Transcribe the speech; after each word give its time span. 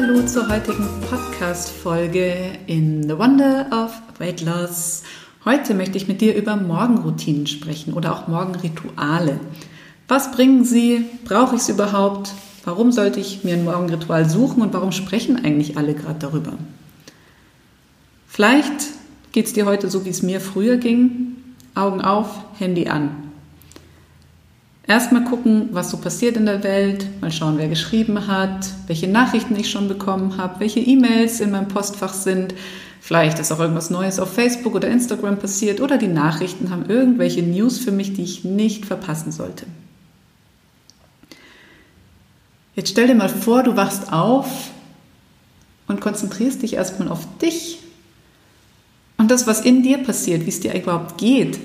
Hallihallo 0.00 0.26
zur 0.26 0.48
heutigen 0.48 0.88
Podcast-Folge 1.10 2.52
in 2.66 3.02
The 3.02 3.18
Wonder 3.18 3.66
of 3.70 4.00
Weight 4.18 4.40
Loss. 4.40 5.02
Heute 5.44 5.74
möchte 5.74 5.98
ich 5.98 6.08
mit 6.08 6.22
dir 6.22 6.34
über 6.36 6.56
Morgenroutinen 6.56 7.46
sprechen 7.46 7.92
oder 7.92 8.14
auch 8.14 8.26
Morgenrituale. 8.26 9.40
Was 10.08 10.32
bringen 10.32 10.64
sie? 10.64 11.04
Brauche 11.24 11.56
ich 11.56 11.60
es 11.60 11.68
überhaupt? 11.68 12.32
Warum 12.64 12.92
sollte 12.92 13.20
ich 13.20 13.44
mir 13.44 13.52
ein 13.52 13.64
Morgenritual 13.64 14.26
suchen 14.26 14.62
und 14.62 14.72
warum 14.72 14.92
sprechen 14.92 15.36
eigentlich 15.44 15.76
alle 15.76 15.92
gerade 15.92 16.18
darüber? 16.18 16.54
Vielleicht 18.26 18.86
geht 19.32 19.46
es 19.46 19.52
dir 19.52 19.66
heute 19.66 19.90
so, 19.90 20.06
wie 20.06 20.10
es 20.10 20.22
mir 20.22 20.40
früher 20.40 20.78
ging. 20.78 21.36
Augen 21.74 22.00
auf, 22.00 22.42
Handy 22.58 22.88
an. 22.88 23.29
Erstmal 24.90 25.22
gucken, 25.22 25.68
was 25.70 25.88
so 25.88 25.98
passiert 25.98 26.36
in 26.36 26.46
der 26.46 26.64
Welt, 26.64 27.06
mal 27.20 27.30
schauen, 27.30 27.58
wer 27.58 27.68
geschrieben 27.68 28.26
hat, 28.26 28.66
welche 28.88 29.06
Nachrichten 29.06 29.54
ich 29.54 29.70
schon 29.70 29.86
bekommen 29.86 30.36
habe, 30.36 30.58
welche 30.58 30.80
E-Mails 30.80 31.38
in 31.38 31.52
meinem 31.52 31.68
Postfach 31.68 32.12
sind. 32.12 32.56
Vielleicht 33.00 33.38
ist 33.38 33.52
auch 33.52 33.60
irgendwas 33.60 33.90
Neues 33.90 34.18
auf 34.18 34.34
Facebook 34.34 34.74
oder 34.74 34.88
Instagram 34.88 35.38
passiert 35.38 35.80
oder 35.80 35.96
die 35.96 36.08
Nachrichten 36.08 36.70
haben 36.70 36.86
irgendwelche 36.90 37.40
News 37.40 37.78
für 37.78 37.92
mich, 37.92 38.14
die 38.14 38.24
ich 38.24 38.42
nicht 38.42 38.84
verpassen 38.84 39.30
sollte. 39.30 39.64
Jetzt 42.74 42.90
stell 42.90 43.06
dir 43.06 43.14
mal 43.14 43.28
vor, 43.28 43.62
du 43.62 43.76
wachst 43.76 44.12
auf 44.12 44.70
und 45.86 46.00
konzentrierst 46.00 46.62
dich 46.62 46.74
erstmal 46.74 47.06
auf 47.06 47.28
dich 47.40 47.78
und 49.18 49.30
das, 49.30 49.46
was 49.46 49.60
in 49.60 49.84
dir 49.84 49.98
passiert, 49.98 50.46
wie 50.46 50.50
es 50.50 50.58
dir 50.58 50.74
überhaupt 50.74 51.16
geht. 51.16 51.60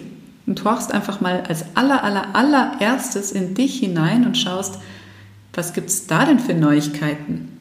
Und 0.46 0.60
tauchst 0.60 0.92
einfach 0.94 1.22
mal 1.22 1.42
als 1.42 1.66
aller, 1.76 2.04
aller, 2.04 2.36
allererstes 2.36 3.32
in 3.32 3.56
dich 3.56 3.80
hinein 3.80 4.26
und 4.26 4.38
schaust, 4.38 4.80
was 5.54 5.74
gibt 5.74 5.90
es 5.90 6.06
da 6.06 6.26
denn 6.26 6.40
für 6.40 6.54
Neuigkeiten? 6.54 7.58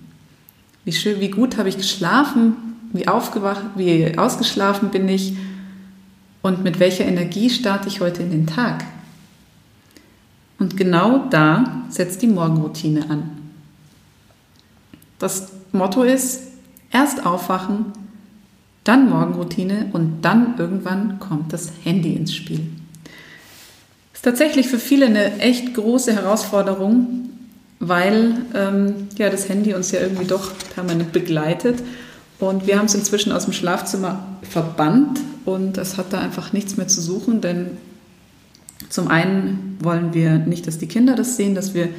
Wie 0.85 0.93
schön, 0.93 1.21
wie 1.21 1.31
gut 1.31 1.57
habe 1.57 1.69
ich 1.69 1.77
geschlafen? 1.77 2.57
Wie 2.93 3.09
aufgewacht, 3.09 3.63
wie 3.77 4.19
ausgeschlafen 4.19 4.91
bin 4.91 5.09
ich? 5.09 5.37
Und 6.43 6.63
mit 6.63 6.79
welcher 6.79 7.07
Energie 7.07 7.49
starte 7.49 7.89
ich 7.89 8.01
heute 8.01 8.23
in 8.23 8.31
den 8.31 8.47
Tag? 8.47 8.85
Und 10.59 10.77
genau 10.77 11.27
da 11.31 11.85
setzt 11.89 12.23
die 12.23 12.27
Morgenroutine 12.27 13.09
an. 13.09 13.31
Das 15.19 15.53
Motto 15.73 16.03
ist, 16.03 16.43
erst 16.91 17.25
aufwachen, 17.25 17.87
dann 18.85 19.09
Morgenroutine 19.09 19.89
und 19.93 20.23
dann 20.23 20.59
irgendwann 20.59 21.19
kommt 21.19 21.53
das 21.53 21.73
Handy 21.83 22.13
ins 22.15 22.35
Spiel. 22.35 22.74
Tatsächlich 24.25 24.69
für 24.69 24.79
viele 24.79 25.05
eine 25.05 25.39
echt 25.39 25.75
große 25.75 26.15
Herausforderung, 26.15 27.29
weil 27.79 28.37
ähm, 28.55 29.09
ja, 29.19 29.29
das 29.29 29.51
Handy 29.51 29.75
uns 29.75 29.91
ja 29.91 30.01
irgendwie 30.01 30.25
doch 30.25 30.51
permanent 30.75 31.13
begleitet. 31.13 31.83
Und 32.39 32.67
wir 32.67 32.79
haben 32.79 32.87
es 32.87 32.95
inzwischen 32.95 33.33
aus 33.33 33.45
dem 33.45 33.53
Schlafzimmer 33.53 34.27
verbannt 34.49 35.21
und 35.45 35.77
es 35.77 35.99
hat 35.99 36.15
da 36.15 36.21
einfach 36.21 36.55
nichts 36.55 36.79
mehr 36.79 36.89
zu 36.89 37.03
suchen, 37.03 37.43
denn 37.43 37.73
zum 38.89 39.09
einen 39.09 39.77
wollen 39.83 40.15
wir 40.15 40.39
nicht, 40.39 40.67
dass 40.67 40.79
die 40.79 40.89
Kinder 40.89 41.17
das 41.17 41.37
sehen, 41.37 41.55
dass 41.55 41.75
wir 41.75 41.91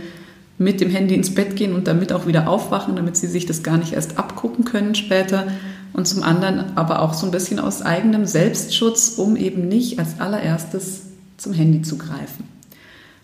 mit 0.58 0.82
dem 0.82 0.90
Handy 0.90 1.14
ins 1.14 1.36
Bett 1.36 1.56
gehen 1.56 1.76
und 1.76 1.86
damit 1.86 2.12
auch 2.12 2.26
wieder 2.26 2.50
aufwachen, 2.50 2.96
damit 2.96 3.18
sie 3.18 3.28
sich 3.28 3.46
das 3.46 3.62
gar 3.62 3.78
nicht 3.78 3.94
erst 3.94 4.18
abgucken 4.18 4.66
können 4.66 4.96
später 4.96 5.46
und 5.94 6.08
zum 6.08 6.24
anderen 6.24 6.76
aber 6.76 7.04
auch 7.04 7.14
so 7.14 7.28
ein 7.28 7.32
bisschen 7.32 7.60
aus 7.60 7.84
eigenem 7.84 8.26
Selbstschutz, 8.26 9.10
um 9.18 9.36
eben 9.36 9.68
nicht 9.68 10.00
als 10.00 10.20
allererstes 10.20 11.02
zum 11.38 11.54
Handy 11.54 11.82
zu 11.82 11.98
greifen. 11.98 12.48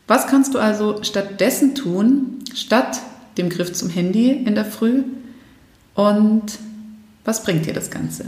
Was 0.07 0.27
kannst 0.27 0.53
du 0.53 0.59
also 0.59 1.03
stattdessen 1.03 1.75
tun, 1.75 2.39
statt 2.53 2.99
dem 3.37 3.49
Griff 3.49 3.73
zum 3.73 3.89
Handy 3.89 4.31
in 4.31 4.55
der 4.55 4.65
Früh? 4.65 5.03
Und 5.95 6.59
was 7.23 7.43
bringt 7.43 7.65
dir 7.65 7.73
das 7.73 7.91
Ganze? 7.91 8.25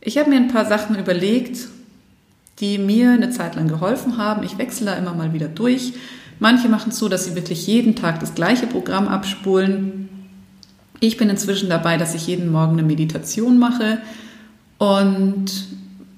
Ich 0.00 0.18
habe 0.18 0.30
mir 0.30 0.36
ein 0.36 0.48
paar 0.48 0.66
Sachen 0.66 0.96
überlegt, 0.98 1.68
die 2.60 2.78
mir 2.78 3.10
eine 3.10 3.30
Zeit 3.30 3.54
lang 3.54 3.68
geholfen 3.68 4.16
haben. 4.16 4.44
Ich 4.44 4.56
wechsle 4.56 4.86
da 4.86 4.94
immer 4.94 5.14
mal 5.14 5.32
wieder 5.32 5.48
durch. 5.48 5.92
Manche 6.38 6.68
machen 6.68 6.90
es 6.90 6.98
so, 6.98 7.08
dass 7.08 7.24
sie 7.24 7.34
wirklich 7.34 7.66
jeden 7.66 7.96
Tag 7.96 8.20
das 8.20 8.34
gleiche 8.34 8.66
Programm 8.66 9.08
abspulen. 9.08 10.08
Ich 11.00 11.16
bin 11.16 11.28
inzwischen 11.28 11.68
dabei, 11.68 11.96
dass 11.98 12.14
ich 12.14 12.26
jeden 12.26 12.50
Morgen 12.50 12.74
eine 12.74 12.82
Meditation 12.82 13.58
mache 13.58 14.00
und 14.78 15.46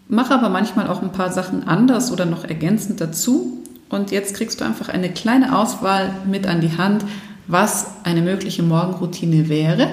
mache 0.08 0.34
aber 0.34 0.48
manchmal 0.48 0.88
auch 0.88 1.02
ein 1.02 1.12
paar 1.12 1.32
Sachen 1.32 1.66
anders 1.68 2.10
oder 2.10 2.24
noch 2.24 2.44
ergänzend 2.44 3.00
dazu. 3.00 3.62
Und 3.88 4.10
jetzt 4.10 4.34
kriegst 4.34 4.60
du 4.60 4.64
einfach 4.64 4.88
eine 4.88 5.10
kleine 5.10 5.56
Auswahl 5.56 6.14
mit 6.26 6.46
an 6.46 6.60
die 6.60 6.76
Hand, 6.76 7.04
was 7.46 7.86
eine 8.04 8.22
mögliche 8.22 8.62
Morgenroutine 8.62 9.48
wäre. 9.48 9.88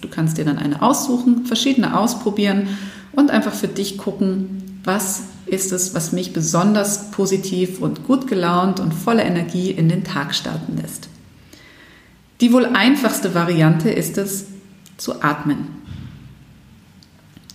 Du 0.00 0.08
kannst 0.08 0.38
dir 0.38 0.44
dann 0.44 0.58
eine 0.58 0.82
aussuchen, 0.82 1.46
verschiedene 1.46 1.98
ausprobieren 1.98 2.68
und 3.12 3.30
einfach 3.30 3.52
für 3.52 3.68
dich 3.68 3.98
gucken, 3.98 4.80
was 4.84 5.24
ist 5.46 5.72
es, 5.72 5.94
was 5.94 6.12
mich 6.12 6.32
besonders 6.32 7.10
positiv 7.10 7.80
und 7.80 8.06
gut 8.06 8.28
gelaunt 8.28 8.80
und 8.80 8.94
voller 8.94 9.24
Energie 9.24 9.70
in 9.70 9.88
den 9.88 10.04
Tag 10.04 10.34
starten 10.34 10.76
lässt. 10.80 11.08
Die 12.40 12.52
wohl 12.52 12.64
einfachste 12.64 13.34
Variante 13.34 13.90
ist 13.90 14.16
es, 14.16 14.46
zu 14.96 15.22
atmen. 15.22 15.79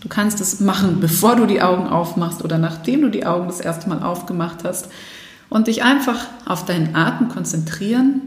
Du 0.06 0.10
kannst 0.10 0.40
es 0.40 0.60
machen, 0.60 1.00
bevor 1.00 1.36
du 1.36 1.48
die 1.48 1.64
Augen 1.64 1.88
aufmachst 1.88 2.44
oder 2.44 2.60
nachdem 2.60 3.02
du 3.02 3.10
die 3.10 3.26
Augen 3.26 3.48
das 3.48 3.60
erste 3.60 3.90
Mal 3.90 4.04
aufgemacht 4.04 4.64
hast 4.64 4.88
und 5.50 5.66
dich 5.66 5.82
einfach 5.82 6.28
auf 6.46 6.64
deinen 6.64 6.96
Atem 6.96 7.28
konzentrieren. 7.28 8.22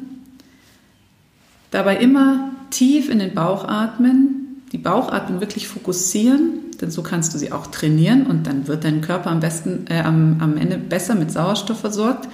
Dabei 1.70 1.98
immer 1.98 2.50
tief 2.70 3.08
in 3.08 3.20
den 3.20 3.32
Bauch 3.32 3.68
atmen, 3.68 4.60
die 4.72 4.78
Bauchatmung 4.78 5.38
wirklich 5.38 5.68
fokussieren, 5.68 6.72
denn 6.80 6.90
so 6.90 7.04
kannst 7.04 7.32
du 7.32 7.38
sie 7.38 7.52
auch 7.52 7.68
trainieren 7.68 8.26
und 8.26 8.48
dann 8.48 8.66
wird 8.66 8.82
dein 8.82 9.00
Körper 9.00 9.30
am 9.30 9.38
besten 9.38 9.84
äh, 9.88 10.00
am, 10.00 10.38
am 10.40 10.56
Ende 10.56 10.78
besser 10.78 11.14
mit 11.14 11.30
Sauerstoff 11.30 11.78
versorgt. 11.78 12.28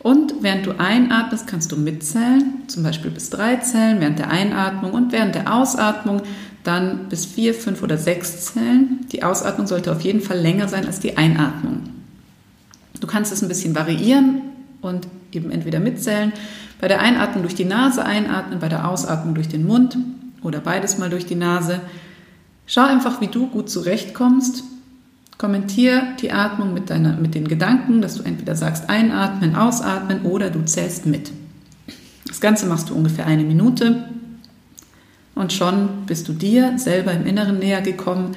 Und 0.00 0.34
während 0.42 0.66
du 0.66 0.78
einatmest, 0.78 1.46
kannst 1.46 1.72
du 1.72 1.76
mitzählen, 1.76 2.64
zum 2.66 2.82
Beispiel 2.82 3.10
bis 3.10 3.30
drei 3.30 3.56
zählen 3.56 3.98
während 3.98 4.18
der 4.18 4.30
Einatmung 4.30 4.92
und 4.92 5.10
während 5.10 5.34
der 5.34 5.54
Ausatmung 5.54 6.20
dann 6.64 7.08
bis 7.08 7.26
vier, 7.26 7.54
fünf 7.54 7.82
oder 7.82 7.98
sechs 7.98 8.46
zählen. 8.46 9.00
Die 9.12 9.22
Ausatmung 9.22 9.66
sollte 9.66 9.92
auf 9.92 10.00
jeden 10.00 10.20
Fall 10.20 10.38
länger 10.38 10.68
sein 10.68 10.86
als 10.86 11.00
die 11.00 11.16
Einatmung. 11.16 11.84
Du 13.00 13.06
kannst 13.06 13.32
es 13.32 13.42
ein 13.42 13.48
bisschen 13.48 13.74
variieren 13.74 14.42
und 14.80 15.06
eben 15.32 15.50
entweder 15.50 15.80
mitzählen, 15.80 16.32
bei 16.80 16.88
der 16.88 17.00
Einatmung 17.00 17.42
durch 17.42 17.54
die 17.54 17.64
Nase 17.64 18.04
einatmen, 18.04 18.58
bei 18.60 18.68
der 18.68 18.88
Ausatmung 18.88 19.34
durch 19.34 19.48
den 19.48 19.66
Mund 19.66 19.96
oder 20.42 20.60
beides 20.60 20.98
mal 20.98 21.10
durch 21.10 21.26
die 21.26 21.34
Nase. 21.34 21.80
Schau 22.66 22.82
einfach, 22.82 23.20
wie 23.20 23.28
du 23.28 23.48
gut 23.48 23.70
zurechtkommst 23.70 24.64
Kommentier 25.38 26.02
die 26.20 26.32
Atmung 26.32 26.74
mit, 26.74 26.90
deiner, 26.90 27.16
mit 27.16 27.36
den 27.36 27.46
Gedanken, 27.46 28.02
dass 28.02 28.16
du 28.16 28.24
entweder 28.24 28.56
sagst 28.56 28.90
einatmen, 28.90 29.54
ausatmen 29.54 30.22
oder 30.22 30.50
du 30.50 30.64
zählst 30.64 31.06
mit. 31.06 31.30
Das 32.26 32.40
Ganze 32.40 32.66
machst 32.66 32.90
du 32.90 32.94
ungefähr 32.94 33.24
eine 33.24 33.44
Minute 33.44 34.08
und 35.38 35.52
schon 35.52 36.04
bist 36.06 36.26
du 36.28 36.32
dir 36.32 36.78
selber 36.78 37.12
im 37.12 37.24
Inneren 37.24 37.60
näher 37.60 37.80
gekommen, 37.80 38.36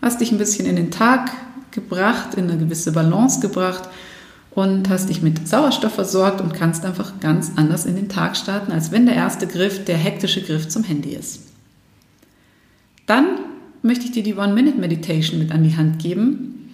hast 0.00 0.20
dich 0.20 0.30
ein 0.30 0.38
bisschen 0.38 0.66
in 0.66 0.76
den 0.76 0.92
Tag 0.92 1.32
gebracht, 1.72 2.34
in 2.36 2.48
eine 2.48 2.56
gewisse 2.56 2.92
Balance 2.92 3.40
gebracht 3.40 3.88
und 4.52 4.88
hast 4.88 5.08
dich 5.08 5.22
mit 5.22 5.48
Sauerstoff 5.48 5.94
versorgt 5.94 6.40
und 6.40 6.54
kannst 6.54 6.84
einfach 6.84 7.18
ganz 7.18 7.52
anders 7.56 7.84
in 7.84 7.96
den 7.96 8.08
Tag 8.08 8.36
starten, 8.36 8.70
als 8.70 8.92
wenn 8.92 9.06
der 9.06 9.16
erste 9.16 9.48
Griff 9.48 9.84
der 9.84 9.96
hektische 9.96 10.40
Griff 10.40 10.68
zum 10.68 10.84
Handy 10.84 11.10
ist. 11.10 11.40
Dann 13.06 13.26
möchte 13.82 14.04
ich 14.04 14.12
dir 14.12 14.22
die 14.22 14.36
One-Minute-Meditation 14.36 15.40
mit 15.40 15.50
an 15.50 15.64
die 15.64 15.76
Hand 15.76 15.98
geben, 15.98 16.72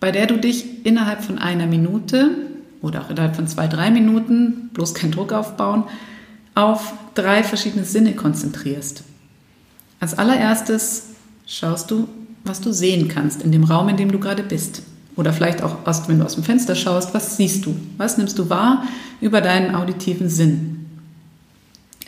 bei 0.00 0.12
der 0.12 0.26
du 0.26 0.36
dich 0.36 0.84
innerhalb 0.84 1.24
von 1.24 1.38
einer 1.38 1.66
Minute 1.66 2.30
oder 2.82 3.00
auch 3.00 3.10
innerhalb 3.10 3.36
von 3.36 3.48
zwei, 3.48 3.68
drei 3.68 3.90
Minuten, 3.90 4.68
bloß 4.74 4.92
keinen 4.92 5.12
Druck 5.12 5.32
aufbauen, 5.32 5.84
auf 6.54 6.92
drei 7.14 7.42
verschiedene 7.42 7.84
Sinne 7.84 8.12
konzentrierst. 8.12 9.02
Als 10.04 10.18
allererstes 10.18 11.04
schaust 11.46 11.90
du, 11.90 12.06
was 12.44 12.60
du 12.60 12.74
sehen 12.74 13.08
kannst 13.08 13.40
in 13.40 13.52
dem 13.52 13.64
Raum, 13.64 13.88
in 13.88 13.96
dem 13.96 14.12
du 14.12 14.18
gerade 14.18 14.42
bist. 14.42 14.82
Oder 15.16 15.32
vielleicht 15.32 15.62
auch, 15.62 15.78
wenn 16.08 16.18
du 16.18 16.26
aus 16.26 16.34
dem 16.34 16.44
Fenster 16.44 16.74
schaust, 16.74 17.14
was 17.14 17.38
siehst 17.38 17.64
du? 17.64 17.74
Was 17.96 18.18
nimmst 18.18 18.38
du 18.38 18.50
wahr 18.50 18.84
über 19.22 19.40
deinen 19.40 19.74
auditiven 19.74 20.28
Sinn? 20.28 20.84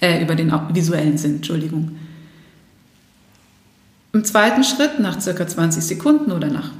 Äh, 0.02 0.22
über 0.22 0.34
den 0.34 0.52
visuellen 0.74 1.16
Sinn, 1.16 1.36
Entschuldigung. 1.36 1.92
Im 4.12 4.24
zweiten 4.24 4.62
Schritt, 4.62 5.00
nach 5.00 5.18
circa 5.18 5.46
20 5.46 5.82
Sekunden 5.82 6.32
oder 6.32 6.48
nach 6.48 6.72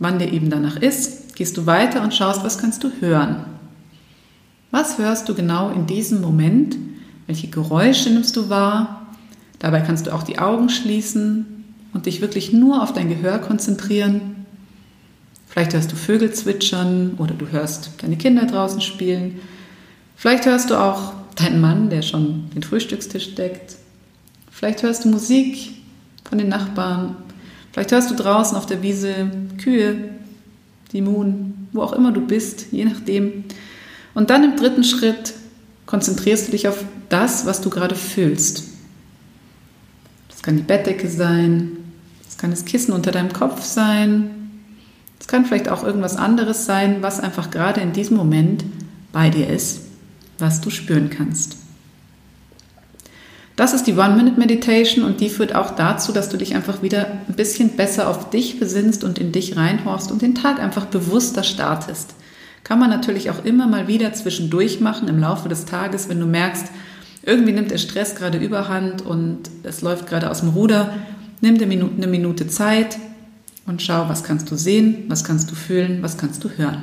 wann 0.00 0.18
dir 0.18 0.32
eben 0.32 0.50
danach 0.50 0.74
ist, 0.74 1.36
gehst 1.36 1.56
du 1.56 1.66
weiter 1.66 2.02
und 2.02 2.14
schaust, 2.14 2.42
was 2.42 2.58
kannst 2.58 2.82
du 2.82 2.90
hören. 2.98 3.44
Was 4.72 4.98
hörst 4.98 5.28
du 5.28 5.36
genau 5.36 5.70
in 5.70 5.86
diesem 5.86 6.20
Moment? 6.20 6.76
Welche 7.28 7.46
Geräusche 7.46 8.10
nimmst 8.10 8.34
du 8.34 8.48
wahr? 8.48 9.03
Dabei 9.64 9.80
kannst 9.80 10.06
du 10.06 10.12
auch 10.12 10.24
die 10.24 10.38
Augen 10.38 10.68
schließen 10.68 11.64
und 11.94 12.04
dich 12.04 12.20
wirklich 12.20 12.52
nur 12.52 12.82
auf 12.82 12.92
dein 12.92 13.08
Gehör 13.08 13.38
konzentrieren. 13.38 14.44
Vielleicht 15.46 15.72
hörst 15.72 15.90
du 15.90 15.96
Vögel 15.96 16.34
zwitschern 16.34 17.14
oder 17.16 17.32
du 17.32 17.48
hörst 17.48 17.92
deine 18.02 18.18
Kinder 18.18 18.44
draußen 18.44 18.82
spielen. 18.82 19.40
Vielleicht 20.16 20.44
hörst 20.44 20.68
du 20.68 20.74
auch 20.78 21.14
deinen 21.36 21.62
Mann, 21.62 21.88
der 21.88 22.02
schon 22.02 22.50
den 22.54 22.62
Frühstückstisch 22.62 23.36
deckt. 23.36 23.76
Vielleicht 24.50 24.82
hörst 24.82 25.06
du 25.06 25.08
Musik 25.08 25.70
von 26.28 26.36
den 26.36 26.48
Nachbarn. 26.48 27.16
Vielleicht 27.72 27.92
hörst 27.92 28.10
du 28.10 28.16
draußen 28.16 28.58
auf 28.58 28.66
der 28.66 28.82
Wiese 28.82 29.30
Kühe, 29.56 30.10
die 30.92 31.00
Moon, 31.00 31.68
wo 31.72 31.80
auch 31.80 31.94
immer 31.94 32.12
du 32.12 32.20
bist, 32.20 32.66
je 32.70 32.84
nachdem. 32.84 33.44
Und 34.12 34.28
dann 34.28 34.44
im 34.44 34.56
dritten 34.56 34.84
Schritt 34.84 35.32
konzentrierst 35.86 36.48
du 36.48 36.50
dich 36.50 36.68
auf 36.68 36.84
das, 37.08 37.46
was 37.46 37.62
du 37.62 37.70
gerade 37.70 37.94
fühlst. 37.94 38.73
Kann 40.44 40.58
die 40.58 40.62
Bettdecke 40.62 41.08
sein, 41.08 41.78
das 42.22 42.36
kann 42.36 42.50
das 42.50 42.66
Kissen 42.66 42.92
unter 42.92 43.12
deinem 43.12 43.32
Kopf 43.32 43.62
sein, 43.62 44.60
es 45.18 45.26
kann 45.26 45.46
vielleicht 45.46 45.70
auch 45.70 45.82
irgendwas 45.82 46.16
anderes 46.16 46.66
sein, 46.66 46.98
was 47.00 47.18
einfach 47.18 47.50
gerade 47.50 47.80
in 47.80 47.94
diesem 47.94 48.18
Moment 48.18 48.62
bei 49.10 49.30
dir 49.30 49.48
ist, 49.48 49.80
was 50.38 50.60
du 50.60 50.68
spüren 50.68 51.08
kannst. 51.08 51.56
Das 53.56 53.72
ist 53.72 53.86
die 53.86 53.94
One-Minute-Meditation 53.94 55.02
und 55.02 55.22
die 55.22 55.30
führt 55.30 55.54
auch 55.54 55.70
dazu, 55.70 56.12
dass 56.12 56.28
du 56.28 56.36
dich 56.36 56.54
einfach 56.54 56.82
wieder 56.82 57.06
ein 57.26 57.36
bisschen 57.36 57.70
besser 57.70 58.06
auf 58.06 58.28
dich 58.28 58.60
besinnst 58.60 59.02
und 59.02 59.18
in 59.18 59.32
dich 59.32 59.56
reinhorst 59.56 60.12
und 60.12 60.20
den 60.20 60.34
Tag 60.34 60.60
einfach 60.60 60.84
bewusster 60.84 61.42
startest. 61.42 62.16
Kann 62.64 62.78
man 62.78 62.90
natürlich 62.90 63.30
auch 63.30 63.46
immer 63.46 63.66
mal 63.66 63.88
wieder 63.88 64.12
zwischendurch 64.12 64.78
machen 64.80 65.08
im 65.08 65.20
Laufe 65.20 65.48
des 65.48 65.64
Tages, 65.64 66.10
wenn 66.10 66.20
du 66.20 66.26
merkst, 66.26 66.66
irgendwie 67.24 67.52
nimmt 67.52 67.70
der 67.70 67.78
Stress 67.78 68.14
gerade 68.14 68.38
überhand 68.38 69.02
und 69.02 69.50
es 69.62 69.82
läuft 69.82 70.06
gerade 70.06 70.30
aus 70.30 70.40
dem 70.40 70.50
Ruder. 70.50 70.94
Nimm 71.40 71.58
dir 71.58 71.66
eine 71.66 72.06
Minute 72.06 72.46
Zeit 72.46 72.98
und 73.66 73.82
schau, 73.82 74.08
was 74.08 74.24
kannst 74.24 74.50
du 74.50 74.56
sehen, 74.56 75.04
was 75.08 75.24
kannst 75.24 75.50
du 75.50 75.54
fühlen, 75.54 76.02
was 76.02 76.16
kannst 76.18 76.44
du 76.44 76.50
hören. 76.50 76.82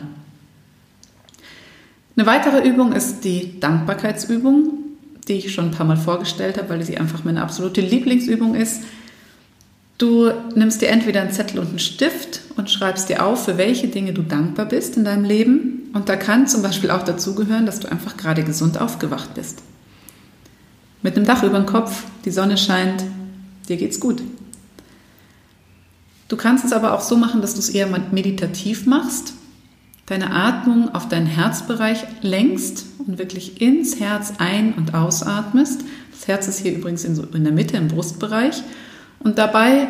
Eine 2.16 2.26
weitere 2.26 2.68
Übung 2.68 2.94
ist 2.94 3.24
die 3.24 3.60
Dankbarkeitsübung 3.60 4.82
die 5.28 5.34
ich 5.34 5.54
schon 5.54 5.66
ein 5.66 5.72
paar 5.72 5.86
Mal 5.86 5.98
vorgestellt 5.98 6.58
habe, 6.58 6.70
weil 6.70 6.84
sie 6.84 6.98
einfach 6.98 7.24
meine 7.24 7.42
absolute 7.42 7.82
Lieblingsübung 7.82 8.56
ist. 8.56 8.84
Du 9.98 10.32
nimmst 10.56 10.82
dir 10.82 10.90
entweder 10.90 11.22
einen 11.22 11.32
Zettel 11.32 11.60
und 11.60 11.70
einen 11.70 11.80
Stift 11.80 12.42
und 12.58 12.72
schreibst 12.72 13.10
dir 13.10 13.24
auf, 13.24 13.46
für 13.46 13.58
welche 13.58 13.88
Dinge 13.88 14.14
du 14.14 14.24
dankbar 14.24 14.66
bist 14.66 14.98
in 14.98 15.04
deinem 15.04 15.24
Leben. 15.24 15.90
Und 15.94 16.10
da 16.10 16.16
kann 16.16 16.48
zum 16.48 16.64
Beispiel 16.64 16.90
auch 16.90 17.04
dazugehören, 17.04 17.66
dass 17.66 17.80
du 17.80 17.92
einfach 17.92 18.18
gerade 18.18 18.44
gesund 18.44 18.82
aufgewacht 18.82 19.36
bist. 19.36 19.62
Mit 21.02 21.16
einem 21.16 21.26
Dach 21.26 21.44
über 21.44 21.58
dem 21.58 21.66
Kopf, 21.66 22.04
die 22.26 22.32
Sonne 22.32 22.58
scheint, 22.58 23.04
dir 23.68 23.78
geht's 23.78 24.00
gut. 24.00 24.22
Du 26.28 26.38
kannst 26.38 26.64
es 26.64 26.74
aber 26.74 26.94
auch 26.94 27.02
so 27.02 27.18
machen, 27.18 27.42
dass 27.42 27.54
du 27.54 27.60
es 27.60 27.70
eher 27.70 27.88
meditativ 28.12 28.86
machst 28.86 29.34
deine 30.12 30.32
Atmung 30.32 30.94
auf 30.94 31.08
deinen 31.08 31.26
Herzbereich 31.26 32.04
lenkst 32.22 32.86
und 33.08 33.18
wirklich 33.18 33.62
ins 33.62 34.00
Herz 34.02 34.34
ein- 34.40 34.74
und 34.74 34.94
ausatmest. 34.94 35.86
Das 36.12 36.28
Herz 36.28 36.50
ist 36.50 36.60
hier 36.60 36.74
übrigens 36.74 37.06
in, 37.06 37.16
so 37.16 37.24
in 37.24 37.46
der 37.46 37.54
Mitte 37.54 37.78
im 37.78 37.88
Brustbereich. 37.88 38.62
Und 39.20 39.38
dabei 39.38 39.88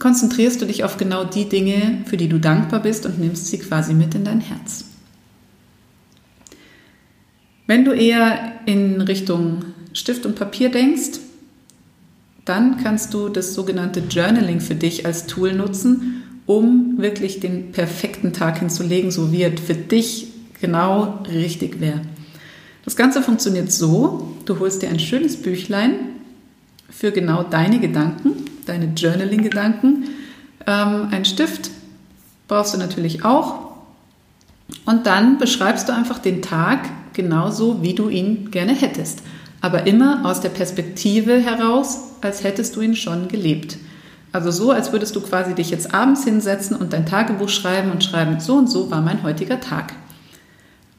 konzentrierst 0.00 0.60
du 0.60 0.66
dich 0.66 0.82
auf 0.82 0.96
genau 0.96 1.22
die 1.22 1.48
Dinge, 1.48 2.02
für 2.06 2.16
die 2.16 2.28
du 2.28 2.40
dankbar 2.40 2.80
bist 2.80 3.06
und 3.06 3.20
nimmst 3.20 3.46
sie 3.46 3.58
quasi 3.58 3.94
mit 3.94 4.16
in 4.16 4.24
dein 4.24 4.40
Herz. 4.40 4.86
Wenn 7.68 7.84
du 7.84 7.92
eher 7.92 8.52
in 8.66 9.00
Richtung 9.00 9.64
Stift 9.96 10.26
und 10.26 10.36
Papier 10.36 10.70
denkst, 10.70 11.20
dann 12.44 12.76
kannst 12.82 13.14
du 13.14 13.30
das 13.30 13.54
sogenannte 13.54 14.00
Journaling 14.00 14.60
für 14.60 14.74
dich 14.74 15.06
als 15.06 15.26
Tool 15.26 15.54
nutzen, 15.54 16.22
um 16.44 16.98
wirklich 16.98 17.40
den 17.40 17.72
perfekten 17.72 18.32
Tag 18.32 18.58
hinzulegen, 18.58 19.10
so 19.10 19.32
wie 19.32 19.42
er 19.42 19.56
für 19.56 19.74
dich 19.74 20.28
genau 20.60 21.24
richtig 21.32 21.80
wäre. 21.80 22.02
Das 22.84 22.94
Ganze 22.94 23.22
funktioniert 23.22 23.72
so, 23.72 24.36
du 24.44 24.60
holst 24.60 24.82
dir 24.82 24.90
ein 24.90 25.00
schönes 25.00 25.40
Büchlein 25.40 25.94
für 26.90 27.10
genau 27.10 27.42
deine 27.42 27.80
Gedanken, 27.80 28.44
deine 28.66 28.92
Journaling-Gedanken, 28.94 30.04
ähm, 30.66 31.08
ein 31.10 31.24
Stift 31.24 31.70
brauchst 32.48 32.74
du 32.74 32.78
natürlich 32.78 33.24
auch 33.24 33.72
und 34.84 35.06
dann 35.06 35.38
beschreibst 35.38 35.88
du 35.88 35.94
einfach 35.94 36.18
den 36.18 36.42
Tag 36.42 36.86
genauso, 37.14 37.82
wie 37.82 37.94
du 37.94 38.10
ihn 38.10 38.50
gerne 38.50 38.74
hättest, 38.74 39.22
aber 39.60 39.86
immer 39.86 40.24
aus 40.24 40.40
der 40.40 40.48
Perspektive 40.50 41.40
heraus, 41.40 41.98
als 42.20 42.44
hättest 42.44 42.76
du 42.76 42.80
ihn 42.80 42.96
schon 42.96 43.28
gelebt. 43.28 43.78
Also 44.32 44.50
so, 44.50 44.70
als 44.70 44.92
würdest 44.92 45.16
du 45.16 45.20
quasi 45.20 45.54
dich 45.54 45.70
jetzt 45.70 45.94
abends 45.94 46.24
hinsetzen 46.24 46.76
und 46.76 46.92
dein 46.92 47.06
Tagebuch 47.06 47.48
schreiben 47.48 47.90
und 47.90 48.04
schreiben, 48.04 48.38
so 48.40 48.56
und 48.56 48.68
so 48.68 48.90
war 48.90 49.00
mein 49.00 49.22
heutiger 49.22 49.60
Tag. 49.60 49.94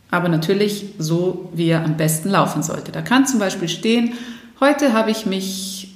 Aber 0.10 0.30
natürlich 0.30 0.96
so, 0.98 1.50
wie 1.54 1.68
er 1.68 1.84
am 1.84 1.98
besten 1.98 2.30
laufen 2.30 2.64
sollte. 2.64 2.92
Da 2.92 3.02
kann 3.02 3.28
zum 3.28 3.40
Beispiel 3.40 3.68
stehen, 3.68 4.14
heute 4.60 4.94
habe 4.94 5.12
ich 5.12 5.26
mich 5.26 5.94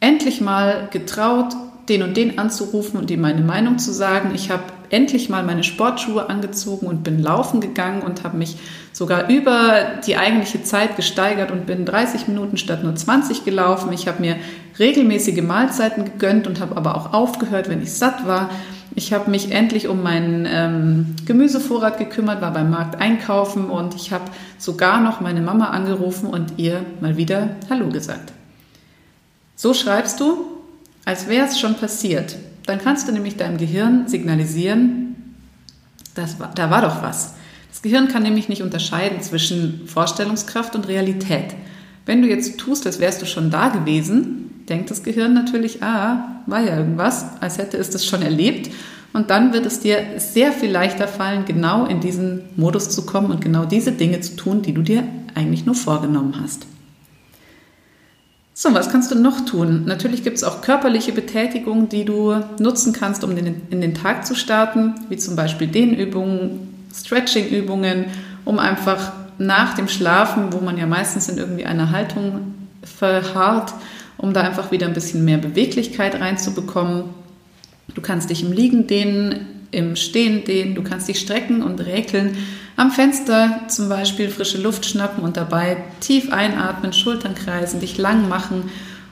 endlich 0.00 0.40
mal 0.40 0.88
getraut, 0.90 1.54
den 1.88 2.02
und 2.02 2.16
den 2.16 2.38
anzurufen 2.38 2.98
und 2.98 3.10
ihm 3.10 3.20
meine 3.20 3.42
Meinung 3.42 3.78
zu 3.78 3.92
sagen. 3.92 4.32
Ich 4.34 4.50
habe 4.50 4.64
endlich 4.94 5.28
mal 5.28 5.42
meine 5.42 5.64
Sportschuhe 5.64 6.30
angezogen 6.30 6.86
und 6.86 7.02
bin 7.02 7.20
laufen 7.20 7.60
gegangen 7.60 8.02
und 8.02 8.22
habe 8.22 8.36
mich 8.36 8.56
sogar 8.92 9.28
über 9.28 9.98
die 10.06 10.16
eigentliche 10.16 10.62
Zeit 10.62 10.94
gesteigert 10.94 11.50
und 11.50 11.66
bin 11.66 11.84
30 11.84 12.28
Minuten 12.28 12.56
statt 12.56 12.84
nur 12.84 12.94
20 12.94 13.44
gelaufen. 13.44 13.92
Ich 13.92 14.06
habe 14.06 14.20
mir 14.20 14.36
regelmäßige 14.78 15.42
Mahlzeiten 15.42 16.04
gegönnt 16.04 16.46
und 16.46 16.60
habe 16.60 16.76
aber 16.76 16.96
auch 16.96 17.12
aufgehört, 17.12 17.68
wenn 17.68 17.82
ich 17.82 17.92
satt 17.92 18.24
war. 18.26 18.50
Ich 18.94 19.12
habe 19.12 19.28
mich 19.28 19.50
endlich 19.50 19.88
um 19.88 20.04
meinen 20.04 20.46
ähm, 20.48 21.16
Gemüsevorrat 21.26 21.98
gekümmert, 21.98 22.40
war 22.40 22.52
beim 22.52 22.70
Markt 22.70 23.00
einkaufen 23.00 23.70
und 23.70 23.96
ich 23.96 24.12
habe 24.12 24.24
sogar 24.58 25.00
noch 25.00 25.20
meine 25.20 25.40
Mama 25.40 25.70
angerufen 25.70 26.28
und 26.28 26.58
ihr 26.58 26.80
mal 27.00 27.16
wieder 27.16 27.56
Hallo 27.68 27.88
gesagt. 27.88 28.32
So 29.56 29.74
schreibst 29.74 30.20
du, 30.20 30.46
als 31.04 31.26
wäre 31.26 31.48
es 31.48 31.58
schon 31.58 31.74
passiert. 31.74 32.36
Dann 32.66 32.78
kannst 32.78 33.08
du 33.08 33.12
nämlich 33.12 33.36
deinem 33.36 33.58
Gehirn 33.58 34.08
signalisieren, 34.08 35.16
das 36.14 36.36
da 36.54 36.70
war 36.70 36.82
doch 36.82 37.02
was. 37.02 37.34
Das 37.70 37.82
Gehirn 37.82 38.08
kann 38.08 38.22
nämlich 38.22 38.48
nicht 38.48 38.62
unterscheiden 38.62 39.20
zwischen 39.20 39.86
Vorstellungskraft 39.86 40.74
und 40.76 40.88
Realität. 40.88 41.54
Wenn 42.06 42.22
du 42.22 42.28
jetzt 42.28 42.58
tust, 42.58 42.86
als 42.86 43.00
wärst 43.00 43.20
du 43.22 43.26
schon 43.26 43.50
da 43.50 43.68
gewesen, 43.68 44.64
denkt 44.68 44.90
das 44.90 45.02
Gehirn 45.02 45.34
natürlich, 45.34 45.82
ah, 45.82 46.42
war 46.46 46.60
ja 46.60 46.76
irgendwas, 46.76 47.26
als 47.40 47.58
hätte 47.58 47.76
es 47.76 47.90
das 47.90 48.06
schon 48.06 48.22
erlebt. 48.22 48.70
Und 49.12 49.30
dann 49.30 49.52
wird 49.52 49.64
es 49.66 49.80
dir 49.80 49.98
sehr 50.18 50.52
viel 50.52 50.70
leichter 50.70 51.08
fallen, 51.08 51.44
genau 51.44 51.86
in 51.86 52.00
diesen 52.00 52.42
Modus 52.56 52.90
zu 52.90 53.06
kommen 53.06 53.30
und 53.30 53.40
genau 53.40 53.64
diese 53.64 53.92
Dinge 53.92 54.20
zu 54.20 54.36
tun, 54.36 54.62
die 54.62 54.74
du 54.74 54.82
dir 54.82 55.04
eigentlich 55.34 55.66
nur 55.66 55.74
vorgenommen 55.74 56.34
hast. 56.42 56.66
So, 58.56 58.72
was 58.72 58.88
kannst 58.88 59.10
du 59.10 59.16
noch 59.16 59.44
tun? 59.44 59.82
Natürlich 59.84 60.22
gibt 60.22 60.36
es 60.36 60.44
auch 60.44 60.60
körperliche 60.60 61.10
Betätigungen, 61.10 61.88
die 61.88 62.04
du 62.04 62.36
nutzen 62.60 62.92
kannst, 62.92 63.24
um 63.24 63.36
in 63.36 63.80
den, 63.80 63.94
Tag 63.94 64.24
zu 64.24 64.36
starten, 64.36 64.94
wie 65.08 65.16
zum 65.16 65.34
Beispiel 65.34 65.66
Dehnübungen, 65.66 66.86
Stretching-Übungen, 66.94 68.04
um 68.44 68.60
einfach 68.60 69.12
nach 69.38 69.74
dem 69.74 69.88
Schlafen, 69.88 70.52
wo 70.52 70.60
man 70.60 70.78
ja 70.78 70.86
meistens 70.86 71.28
in 71.28 71.36
irgendwie 71.36 71.64
einer 71.64 71.90
Haltung 71.90 72.54
verharrt, 72.84 73.74
um 74.18 74.32
da 74.32 74.42
einfach 74.42 74.70
wieder 74.70 74.86
ein 74.86 74.94
bisschen 74.94 75.24
mehr 75.24 75.38
Beweglichkeit 75.38 76.20
reinzubekommen. 76.20 77.06
Du 77.92 78.00
kannst 78.00 78.30
dich 78.30 78.44
im 78.44 78.52
Liegen 78.52 78.86
dehnen, 78.86 79.46
im 79.72 79.96
Stehen 79.96 80.44
dehnen, 80.44 80.76
du 80.76 80.84
kannst 80.84 81.08
dich 81.08 81.18
strecken 81.18 81.60
und 81.60 81.80
räkeln. 81.80 82.36
Am 82.76 82.90
Fenster 82.90 83.60
zum 83.68 83.88
Beispiel 83.88 84.28
frische 84.28 84.60
Luft 84.60 84.84
schnappen 84.84 85.22
und 85.22 85.36
dabei 85.36 85.76
tief 86.00 86.32
einatmen, 86.32 86.92
Schultern 86.92 87.34
kreisen, 87.34 87.80
dich 87.80 87.98
lang 87.98 88.28
machen 88.28 88.70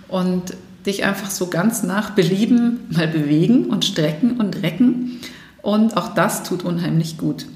und 0.08 0.54
dich 0.84 1.04
einfach 1.04 1.30
so 1.30 1.46
ganz 1.46 1.84
nach 1.84 2.10
Belieben 2.10 2.80
mal 2.90 3.06
bewegen 3.06 3.66
und 3.66 3.84
strecken 3.84 4.38
und 4.38 4.62
recken. 4.62 5.20
Und 5.62 5.96
auch 5.96 6.12
das 6.14 6.42
tut 6.42 6.64
unheimlich 6.64 7.18
gut. 7.18 7.46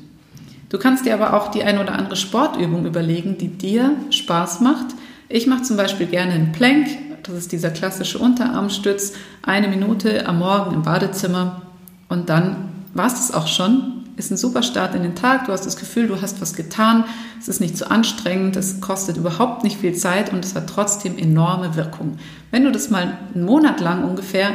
Du 0.69 0.79
kannst 0.79 1.07
dir 1.07 1.15
aber 1.15 1.35
auch 1.35 1.51
die 1.51 1.65
ein 1.65 1.79
oder 1.79 1.93
andere 1.93 2.17
Sportübung 2.17 2.87
überlegen, 2.87 3.37
die 3.39 3.49
dir 3.49 3.97
Spaß 4.11 4.61
macht. 4.61 4.87
Ich 5.29 5.49
mache 5.49 5.63
zum 5.63 5.77
Beispiel 5.77 6.07
gerne 6.07 6.33
einen 6.33 6.53
Plank, 6.53 6.87
das 7.25 7.35
ist 7.35 7.53
dieser 7.53 7.71
klassische 7.71 8.19
Unterarmstütz, 8.19 9.15
eine 9.43 9.67
Minute 9.67 10.27
am 10.27 10.39
Morgen 10.39 10.75
im 10.75 10.83
Badezimmer 10.83 11.63
und 12.09 12.29
dann 12.29 12.69
war 12.95 13.07
es 13.07 13.15
das 13.15 13.35
auch 13.35 13.49
schon. 13.49 14.06
Ist 14.17 14.31
ein 14.31 14.39
super 14.39 14.63
Start 14.63 14.95
in 14.95 15.03
den 15.03 15.15
Tag. 15.15 15.45
Du 15.45 15.53
hast 15.53 15.67
das 15.67 15.77
Gefühl, 15.77 16.09
du 16.09 16.23
hast 16.23 16.41
was 16.41 16.55
getan. 16.55 17.05
Es 17.39 17.49
ist 17.49 17.61
nicht 17.61 17.77
zu 17.77 17.91
anstrengend. 17.91 18.57
Es 18.57 18.81
kostet 18.81 19.19
überhaupt 19.19 19.63
nicht 19.63 19.79
viel 19.79 19.95
Zeit 19.95 20.33
und 20.33 20.43
es 20.45 20.55
hat 20.55 20.69
trotzdem 20.69 21.19
enorme 21.19 21.77
Wirkung. 21.77 22.19
Wenn 22.51 22.65
du 22.65 22.73
das 22.73 22.89
mal 22.89 23.19
einen 23.35 23.45
Monat 23.45 23.81
lang 23.81 24.05
ungefähr 24.05 24.53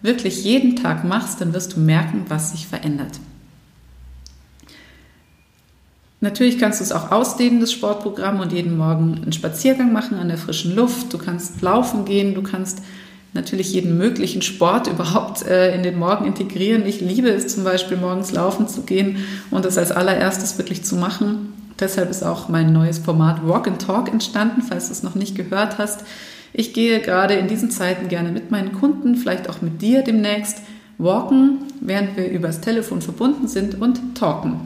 wirklich 0.00 0.44
jeden 0.44 0.76
Tag 0.76 1.04
machst, 1.04 1.40
dann 1.40 1.52
wirst 1.52 1.74
du 1.74 1.80
merken, 1.80 2.24
was 2.28 2.52
sich 2.52 2.68
verändert. 2.68 3.18
Natürlich 6.22 6.58
kannst 6.58 6.80
du 6.80 6.84
es 6.84 6.92
auch 6.92 7.10
ausdehnen, 7.10 7.60
das 7.60 7.72
Sportprogramm, 7.72 8.40
und 8.40 8.52
jeden 8.52 8.76
Morgen 8.76 9.20
einen 9.22 9.32
Spaziergang 9.32 9.92
machen 9.92 10.18
an 10.18 10.28
der 10.28 10.36
frischen 10.36 10.76
Luft. 10.76 11.12
Du 11.12 11.18
kannst 11.18 11.62
laufen 11.62 12.04
gehen, 12.04 12.34
du 12.34 12.42
kannst 12.42 12.82
natürlich 13.32 13.72
jeden 13.72 13.96
möglichen 13.96 14.42
Sport 14.42 14.86
überhaupt 14.88 15.46
äh, 15.46 15.74
in 15.74 15.82
den 15.82 15.98
Morgen 15.98 16.26
integrieren. 16.26 16.86
Ich 16.86 17.00
liebe 17.00 17.28
es 17.28 17.54
zum 17.54 17.64
Beispiel, 17.64 17.96
morgens 17.96 18.32
laufen 18.32 18.68
zu 18.68 18.82
gehen 18.82 19.24
und 19.50 19.64
das 19.64 19.78
als 19.78 19.92
allererstes 19.92 20.58
wirklich 20.58 20.84
zu 20.84 20.96
machen. 20.96 21.52
Deshalb 21.78 22.10
ist 22.10 22.22
auch 22.22 22.48
mein 22.48 22.72
neues 22.72 22.98
Format 22.98 23.46
Walk 23.46 23.66
and 23.66 23.80
Talk 23.80 24.12
entstanden, 24.12 24.62
falls 24.62 24.88
du 24.88 24.92
es 24.92 25.02
noch 25.02 25.14
nicht 25.14 25.34
gehört 25.34 25.78
hast. 25.78 26.04
Ich 26.52 26.74
gehe 26.74 27.00
gerade 27.00 27.34
in 27.34 27.46
diesen 27.46 27.70
Zeiten 27.70 28.08
gerne 28.08 28.30
mit 28.30 28.50
meinen 28.50 28.72
Kunden, 28.72 29.14
vielleicht 29.14 29.48
auch 29.48 29.62
mit 29.62 29.80
dir 29.80 30.02
demnächst, 30.02 30.58
walken, 30.98 31.58
während 31.80 32.16
wir 32.16 32.28
übers 32.28 32.60
Telefon 32.60 33.00
verbunden 33.00 33.48
sind 33.48 33.80
und 33.80 34.16
talken. 34.16 34.60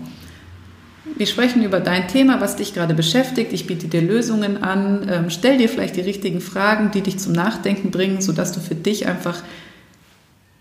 Wir 1.05 1.27
sprechen 1.27 1.63
über 1.63 1.81
dein 1.81 2.09
Thema, 2.09 2.41
was 2.41 2.57
dich 2.57 2.73
gerade 2.73 2.95
beschäftigt. 2.95 3.53
Ich 3.53 3.67
biete 3.67 3.89
dir 3.89 4.01
Lösungen 4.01 4.63
an. 4.63 5.07
Ähm, 5.11 5.31
stell 5.31 5.59
dir 5.59 5.69
vielleicht 5.69 5.97
die 5.97 6.01
richtigen 6.01 6.41
Fragen, 6.41 6.91
die 6.93 7.03
dich 7.03 7.19
zum 7.19 7.33
Nachdenken 7.33 7.91
bringen, 7.91 8.23
sodass 8.23 8.53
du 8.53 8.61
für 8.61 8.75
dich 8.75 9.07
einfach 9.07 9.43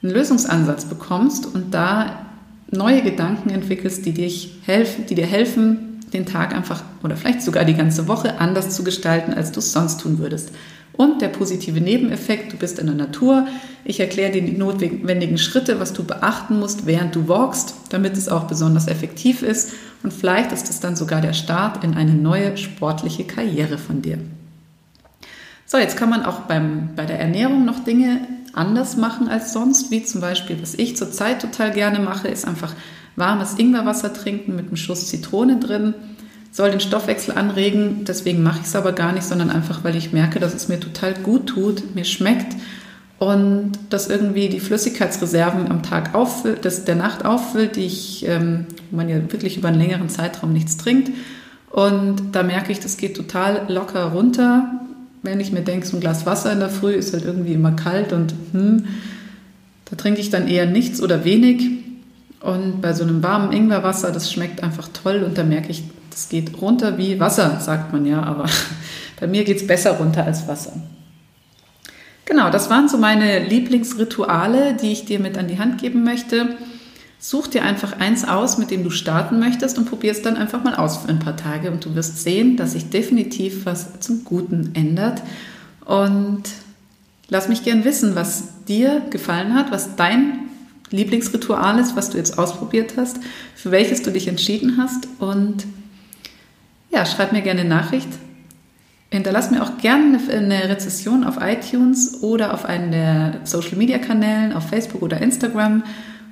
einen 0.01 0.11
Lösungsansatz 0.11 0.85
bekommst 0.85 1.45
und 1.45 1.73
da 1.73 2.25
neue 2.71 3.01
Gedanken 3.01 3.51
entwickelst, 3.51 4.05
die, 4.05 4.11
dich 4.11 4.55
helfen, 4.65 5.05
die 5.05 5.15
dir 5.15 5.25
helfen, 5.25 6.01
den 6.11 6.25
Tag 6.25 6.53
einfach 6.53 6.83
oder 7.03 7.15
vielleicht 7.15 7.41
sogar 7.41 7.63
die 7.63 7.75
ganze 7.75 8.07
Woche 8.09 8.39
anders 8.39 8.69
zu 8.71 8.83
gestalten, 8.83 9.33
als 9.33 9.51
du 9.53 9.59
es 9.59 9.71
sonst 9.71 10.01
tun 10.01 10.19
würdest. 10.19 10.51
Und 10.91 11.21
der 11.21 11.29
positive 11.29 11.81
Nebeneffekt, 11.81 12.53
du 12.53 12.57
bist 12.57 12.77
in 12.77 12.85
der 12.85 12.95
Natur. 12.95 13.47
Ich 13.83 13.99
erkläre 13.99 14.31
dir 14.31 14.43
die 14.43 14.57
notwendigen 14.57 15.39
Schritte, 15.39 15.79
was 15.79 15.93
du 15.93 16.03
beachten 16.03 16.59
musst, 16.59 16.85
während 16.85 17.15
du 17.15 17.27
walkst, 17.27 17.73
damit 17.89 18.15
es 18.15 18.29
auch 18.29 18.43
besonders 18.43 18.87
effektiv 18.87 19.41
ist. 19.41 19.71
Und 20.03 20.13
vielleicht 20.13 20.51
ist 20.51 20.69
es 20.69 20.79
dann 20.79 20.95
sogar 20.95 21.21
der 21.21 21.33
Start 21.33 21.83
in 21.83 21.95
eine 21.95 22.13
neue 22.13 22.57
sportliche 22.57 23.23
Karriere 23.23 23.77
von 23.77 24.01
dir. 24.01 24.19
So, 25.65 25.77
jetzt 25.77 25.97
kann 25.97 26.09
man 26.09 26.23
auch 26.23 26.41
beim, 26.41 26.89
bei 26.95 27.05
der 27.05 27.19
Ernährung 27.19 27.65
noch 27.65 27.83
Dinge 27.83 28.27
anders 28.53 28.97
machen 28.97 29.29
als 29.29 29.53
sonst, 29.53 29.89
wie 29.89 30.03
zum 30.03 30.21
Beispiel, 30.21 30.61
was 30.61 30.75
ich 30.75 30.95
zurzeit 30.97 31.41
total 31.41 31.71
gerne 31.71 31.99
mache, 31.99 32.27
ist 32.27 32.45
einfach 32.45 32.73
warmes 33.15 33.55
Ingwerwasser 33.57 34.13
trinken 34.13 34.55
mit 34.55 34.67
einem 34.67 34.75
Schuss 34.75 35.07
Zitrone 35.07 35.59
drin 35.59 35.95
soll 36.53 36.69
den 36.69 36.79
Stoffwechsel 36.79 37.35
anregen. 37.35 38.05
Deswegen 38.05 38.43
mache 38.43 38.59
ich 38.61 38.67
es 38.67 38.75
aber 38.75 38.93
gar 38.93 39.11
nicht, 39.11 39.25
sondern 39.25 39.49
einfach, 39.49 39.83
weil 39.83 39.95
ich 39.95 40.13
merke, 40.13 40.39
dass 40.39 40.53
es 40.53 40.69
mir 40.69 40.79
total 40.79 41.15
gut 41.15 41.47
tut, 41.47 41.95
mir 41.95 42.05
schmeckt 42.05 42.55
und 43.19 43.71
dass 43.89 44.09
irgendwie 44.09 44.49
die 44.49 44.59
Flüssigkeitsreserven 44.59 45.69
am 45.69 45.83
Tag 45.83 46.13
auffüllt, 46.13 46.65
dass 46.65 46.83
der 46.83 46.95
Nacht 46.95 47.25
auffüllt, 47.25 47.75
die 47.75 47.85
ich, 47.85 48.27
ähm, 48.27 48.65
wo 48.89 48.97
man 48.97 49.07
ja 49.07 49.15
wirklich 49.31 49.57
über 49.57 49.69
einen 49.69 49.79
längeren 49.79 50.09
Zeitraum 50.09 50.51
nichts 50.51 50.77
trinkt. 50.77 51.11
Und 51.69 52.33
da 52.33 52.43
merke 52.43 52.71
ich, 52.71 52.79
das 52.79 52.97
geht 52.97 53.15
total 53.15 53.65
locker 53.67 54.05
runter. 54.05 54.81
Wenn 55.21 55.39
ich 55.39 55.51
mir 55.51 55.61
denke, 55.61 55.87
so 55.87 55.97
ein 55.97 56.01
Glas 56.01 56.25
Wasser 56.25 56.51
in 56.51 56.59
der 56.59 56.69
Früh 56.69 56.91
ist 56.91 57.13
halt 57.13 57.23
irgendwie 57.23 57.53
immer 57.53 57.71
kalt 57.71 58.11
und 58.13 58.33
hm, 58.51 58.85
da 59.85 59.95
trinke 59.95 60.19
ich 60.19 60.29
dann 60.29 60.47
eher 60.47 60.65
nichts 60.65 61.01
oder 61.01 61.23
wenig. 61.23 61.63
Und 62.41 62.81
bei 62.81 62.93
so 62.93 63.03
einem 63.03 63.23
warmen 63.23 63.53
Ingwerwasser, 63.53 64.11
das 64.11 64.31
schmeckt 64.31 64.61
einfach 64.63 64.89
toll 64.89 65.23
und 65.23 65.37
da 65.37 65.43
merke 65.43 65.71
ich, 65.71 65.83
das 66.09 66.29
geht 66.29 66.61
runter 66.61 66.97
wie 66.97 67.19
Wasser, 67.19 67.59
sagt 67.61 67.93
man 67.93 68.05
ja, 68.05 68.21
aber 68.21 68.45
bei 69.19 69.27
mir 69.27 69.45
geht 69.45 69.57
es 69.57 69.65
besser 69.65 69.91
runter 69.91 70.25
als 70.25 70.47
Wasser. 70.47 70.73
Genau, 72.25 72.49
das 72.49 72.69
waren 72.69 72.87
so 72.87 72.97
meine 72.97 73.45
Lieblingsrituale, 73.45 74.75
die 74.75 74.91
ich 74.91 75.05
dir 75.05 75.19
mit 75.19 75.37
an 75.37 75.47
die 75.47 75.59
Hand 75.59 75.81
geben 75.81 76.03
möchte. 76.03 76.57
Such 77.19 77.47
dir 77.47 77.63
einfach 77.63 77.99
eins 77.99 78.27
aus, 78.27 78.57
mit 78.57 78.71
dem 78.71 78.83
du 78.83 78.89
starten 78.89 79.39
möchtest 79.39 79.77
und 79.77 79.85
probier 79.85 80.11
es 80.11 80.21
dann 80.21 80.35
einfach 80.35 80.63
mal 80.63 80.75
aus 80.75 80.97
für 80.97 81.09
ein 81.09 81.19
paar 81.19 81.37
Tage 81.37 81.71
und 81.71 81.85
du 81.85 81.95
wirst 81.95 82.21
sehen, 82.21 82.57
dass 82.57 82.73
sich 82.73 82.89
definitiv 82.89 83.65
was 83.65 83.99
zum 83.99 84.25
Guten 84.25 84.71
ändert. 84.73 85.21
Und 85.85 86.43
lass 87.29 87.49
mich 87.49 87.63
gern 87.63 87.85
wissen, 87.85 88.15
was 88.15 88.63
dir 88.65 89.01
gefallen 89.09 89.53
hat, 89.53 89.71
was 89.71 89.95
dein 89.95 90.39
Lieblingsritual 90.91 91.79
ist, 91.79 91.95
was 91.95 92.09
du 92.09 92.17
jetzt 92.17 92.37
ausprobiert 92.37 92.93
hast, 92.97 93.19
für 93.55 93.71
welches 93.71 94.01
du 94.01 94.11
dich 94.11 94.27
entschieden 94.27 94.77
hast 94.77 95.07
und 95.19 95.65
ja, 96.91 97.05
schreib 97.05 97.31
mir 97.31 97.41
gerne 97.41 97.65
Nachricht. 97.65 98.09
Hinterlass 99.13 99.51
mir 99.51 99.61
auch 99.61 99.77
gerne 99.77 100.17
eine 100.31 100.69
Rezession 100.69 101.23
auf 101.23 101.37
iTunes 101.39 102.23
oder 102.23 102.51
auf 102.51 102.65
einen 102.65 102.91
der 102.91 103.41
Social 103.43 103.77
Media 103.77 103.99
Kanälen, 103.99 104.53
auf 104.53 104.69
Facebook 104.69 105.03
oder 105.03 105.21
Instagram, 105.21 105.83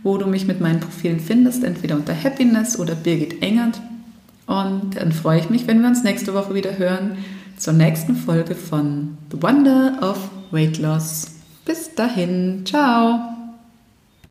wo 0.02 0.18
du 0.18 0.26
mich 0.26 0.48
mit 0.48 0.62
meinen 0.62 0.80
Profilen 0.80 1.20
findest, 1.20 1.64
entweder 1.64 1.96
unter 1.96 2.16
Happiness 2.16 2.80
oder 2.80 2.96
Birgit 2.96 3.44
Engert. 3.44 3.80
Und 4.48 4.96
dann 4.96 5.12
freue 5.12 5.42
ich 5.42 5.52
mich, 5.52 5.68
wenn 5.68 5.82
wir 5.82 5.90
uns 5.90 6.02
nächste 6.02 6.34
Woche 6.34 6.56
wieder 6.56 6.80
hören 6.80 7.18
zur 7.56 7.74
nächsten 7.74 8.16
Folge 8.16 8.56
von 8.56 9.16
The 9.32 9.44
Wonder 9.44 10.00
of 10.02 10.18
Weight 10.50 10.80
Loss. 10.80 11.36
Bis 11.66 11.94
dahin, 11.94 12.64
ciao! 12.66 13.41